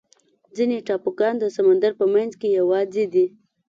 ځینې 0.55 0.77
ټاپوګان 0.87 1.33
د 1.39 1.43
سمندر 1.55 1.91
په 1.99 2.05
منځ 2.13 2.31
کې 2.39 2.49
یوازې 2.59 3.05
دي. 3.13 3.25